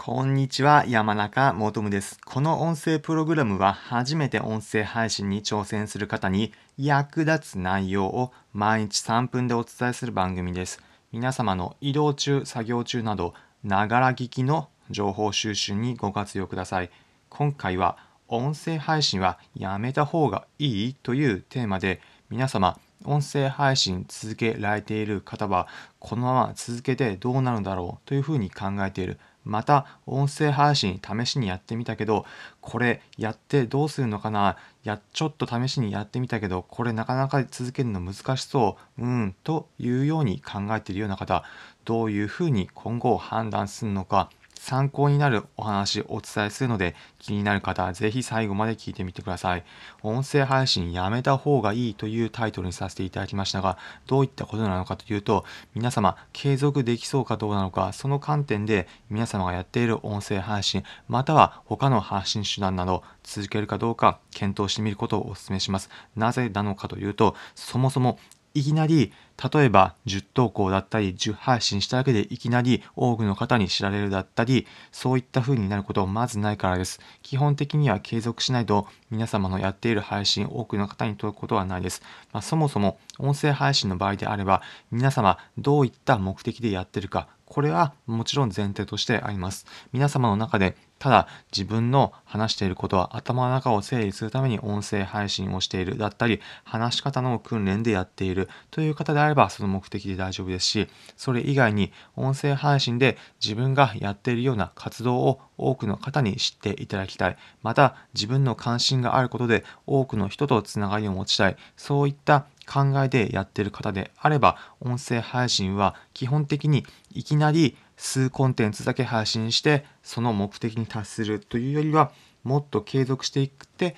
[0.00, 2.20] こんにちは、山中もとむです。
[2.24, 10.80] この音声プログラムは初めて音声配信に挑戦する方に役立つ内容を毎日3分でお伝えする番組です。
[11.10, 13.34] 皆様の移動中、作業中など、
[13.64, 16.90] ながら聞きの情報収集にご活用ください。
[17.28, 25.66] 今回は音声配信はやめた方がいいというテーマで皆様音声配信続けられている方は
[25.98, 32.26] このまま続けてどうなるんだろうというふうに考えているまた音声配信試しにやってみたけど
[32.60, 34.56] これやってどうするのかな？
[34.84, 39.02] やちょっと試しにやってみたけどこれなかなか続けるの難しそう。
[39.02, 41.44] うんというように考えているような方
[41.84, 49.64] どういうふうに今後判断するのか参考になるお話をお伝えするので気になる方はぜひ最後まで聞いてみてください。
[50.02, 55.44] 音声配信やめた方がいいというタイトルにさせていただきましたがどういったことなのかというと
[55.74, 65.90] 皆様継続できそうかどうなのかその観点で皆様がやっている音声配信または他の発信手段など続けるかどうか検討してみることをお勧めします。
[66.16, 68.18] なぜなのかというとそもそも
[68.54, 69.12] いきなり
[69.52, 77.00] 例えば10投稿だったり10配信しただけでいきなり多くの方に知られるだったりそういった風になることはまずないからです。
[77.22, 89.64] 基本的には継続しないと皆様のやっている配信多くの方に届くことはないです、まあ、そもそも音声配信の場合であれば皆様どういった目的でやってるかこれはもちろん前提としてあります。
[89.92, 107.36] 皆様の中でただ自分の話していることは頭の中を整理するために音声配信をしているだったり話し方の訓練でやっているという方であれあればその目的で大丈夫ですしそれ以外に音声配信で自分がやっているような活動を多くの方に知っていただきたい。
[107.62, 111.56] また自分の関心があることで多くの人とつながりを持ちたい。
[111.76, 122.12] そういった考えでやっている方であれば音声配信は基本的にいきなり数コンテンツだけ配信してその目的に達するというよりは
[122.44, 123.96] もっと継続していくって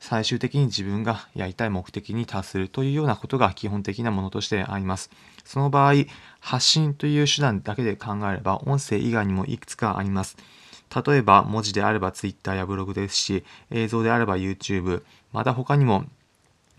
[0.00, 5.10] 最終的に自分がやりたい目的に達するというようなことが基本的なものとしてあります。
[5.44, 5.94] その場合
[6.40, 10.36] 発信という手段だけで考えれば音声以外にもいくつかあります。
[11.06, 15.02] 例えば文字であれば Twitter やブログですし映像であれば YouTube
[15.32, 16.04] また他にも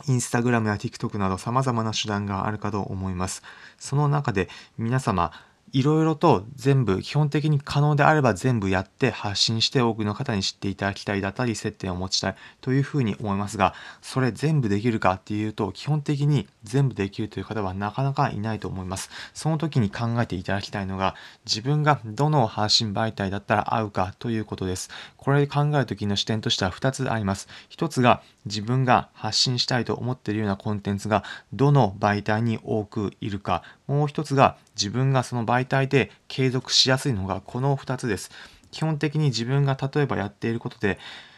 [0.08, 3.42] インスタグラムや TikTok など様々な手段があるかと思います。
[3.80, 5.32] その中で皆様
[5.74, 19.10] いろいろと全部基本的に可能であれば全部やって発信して多くの方に知っていただきたいだったり接点を持ちたいというふうに思いますがそれ全部できるかっていうと基本的に全部できるという方はなかなかいないと思います。
[19.34, 24.92] その時に考えていただきたいのが自分がどの発信媒体だったら合うかということです。
[25.18, 27.48] これで考える時の視点としては2つあります。
[27.72, 33.64] 1つが自分が発信したいと思っているようなコンテンツがどの媒体に多くいるか。
[33.94, 38.32] もう1つが自分がその媒体で継続しやすいのがこの2つです。
[38.72, 40.98] 基本的に自分が例えばやっていることで、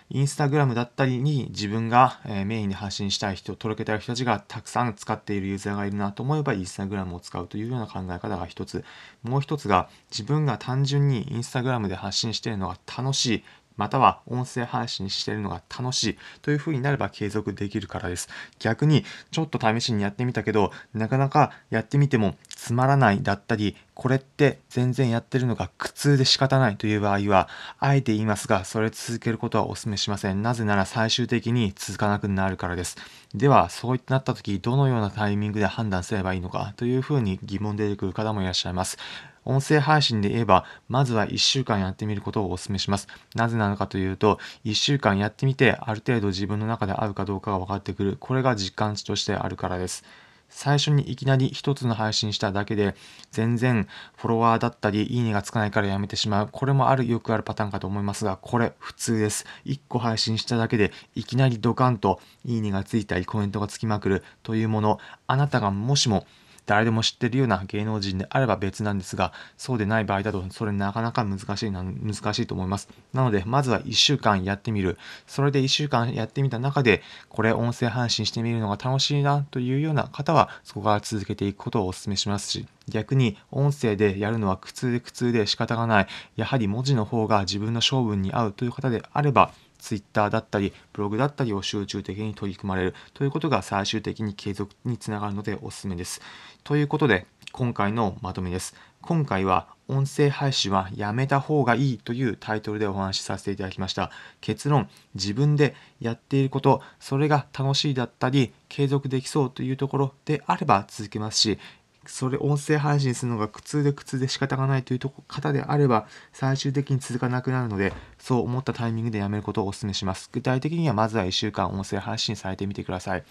[0.10, 8.86] インスタグラムだったりに自分がメインで発信したい人、届けたい人たちがたくさん使っているユーザーがいるなと思えばインスタグラムを使うというような考え方が一つ。
[9.24, 13.44] もう一つが自分が単純にインスタグラムで発信しているのが楽しい。
[13.78, 18.30] または音声配信しているのが楽しいというふうになれば継続できるからです。
[18.60, 27.48] 逆にちょっと試しにやってみたけどなかなかやってみてもつまらないだったりこれって全然やってるのが苦痛で仕方ないという場合は
[27.80, 30.42] あえて言いますがそれ続けることはお勧めしません。
[30.42, 32.98] なぜなら最終的に続かなくなるからです。
[33.34, 38.98] ではそういったなった時どのようなタイミングで判断すればいいのかというふうに疑問出てくる方もいらっしゃいます。
[39.46, 43.08] 音声配信で言えば、まずは1週間やってみることをお勧めします。
[43.36, 48.18] なぜなのかというと、1週間やってみて、ある程度自分の中で合うかどうかが分かってくる。
[48.20, 50.04] これが実感値としてあるからです。
[50.50, 52.96] 最初にいきなり一つの配信しただけで
[53.32, 66.26] 全然フォロワーだったりいいねがつかないからやめてしまうこれもあるよくあるパターンかと思いますがこれ普通です1個配信しただけでいきなりドカンといいねがついたりコメントがつきまくるというものあなたがもしも
[66.66, 72.90] 誰でも知ってるような芸能人であれば別なんですが、そうでない場合だと、それなかなか難しいな、難しいと思います。
[73.14, 74.98] なので、まずは1週間やってみる。
[75.28, 86.08] それで1週間やってみた中で、これ音声配信してみるのが楽しいなというような方は、そこから続けていくことをお勧めしますし、逆に音声でやるのは苦痛で苦痛で仕方がない。
[86.36, 89.52] やはり文字の方が自分の性分に合うという方であれば、
[89.86, 96.22] Twitter だったり、ブログだったりを集中的に取り組まれるということが最終的に継続につながるのでおすすめです。
[96.64, 98.76] ということで、今回のまとめです。
[99.02, 104.10] 今回は音声配信はやめた方がいいというタイトルでお話しさせていただきました。
[104.42, 111.60] 結論、自分でやっていること、それが楽しいだったり、継続できそうというところであれば続けますし、
[112.08, 120.30] それ音声配信するのが苦痛で苦痛で仕方がないという方であれば最終的に続かなくなるのでそう思ったタイミングでやめることをお勧めします。
[120.32, 123.24] 具体的にはまずは1週間音声配信されてみてください。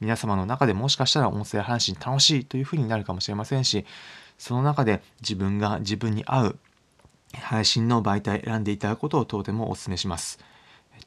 [0.00, 3.84] 皆様の中でもしかしたら音声配信楽しいというふうになるかもしれませんし
[4.38, 6.58] その中で自分が自分に合う
[7.34, 10.38] 配信の媒体選んでいただくことをとてもお勧めします。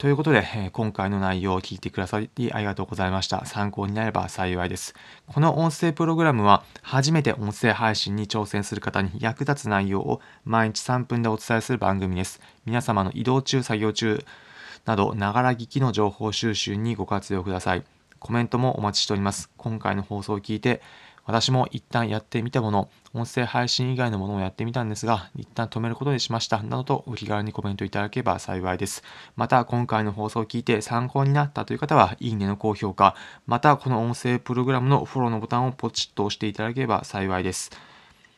[0.02, 3.46] ということで、え今回の内容を聞いてくださりありがとうございました。
[3.46, 4.96] 参考になれば幸いです。
[5.28, 12.42] この音声プログラムは初めて音声配信に挑戦する方に役立つ内容を毎日3分でお伝えする番組です。
[12.66, 14.26] 皆様の移動中、作業中
[14.86, 17.84] など、ながら聞きの情報収集にご活用ください。
[18.18, 19.52] コメントもお待ちしております。
[19.56, 20.82] 今回の放送を聞いて、
[21.32, 26.62] 私も一旦やってみたもの、音声配信以外のものをやってみたんですが、一旦止めることにしました。
[26.62, 29.02] などとお気軽にコメントいただければ幸いです。
[29.38, 33.16] また、今回の放送を聞いて参考になったという方は、いいねの高評価、
[33.48, 37.72] また、この音声プログラムのフォローのボタンをポチッと押していただければ幸いです。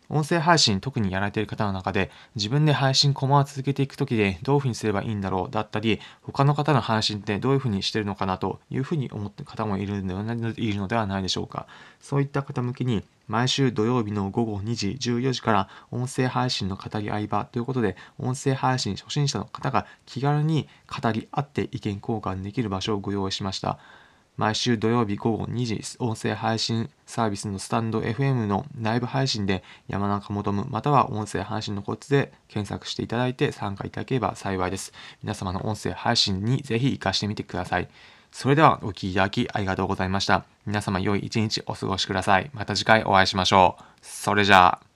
[0.10, 11.68] 音声配信特にやられている方の中で自分で配信コマを続けていく時でどういうふうにすればいいんだろうだったり他の方の配信ってどういうふうにしてるのかなというふうに思ってる方もいるのではないでしょうか。
[12.00, 23.80] そういった方向けに毎週土曜日の午後2時14時から音声配信の語り合い場ということで音声配信初心者の方が気軽に語り合って意見交換できる場所をご用意しました。
[24.35, 34.91] 毎週土曜日午後2時、音声配信サービスのスタンド FM のライブ配信で山中もとむまたは音声配信のコツで検索していただいて参加いただければ幸いです。
[35.21, 37.88] 皆様の音声配信にぜひ活かしてみてください。
[38.31, 40.45] それではお聴きいただきありがとうございました。
[40.65, 42.50] 皆様良い一日お過ごしください。
[42.53, 43.83] また次回お会いしましょう。
[44.01, 44.93] それじゃあ。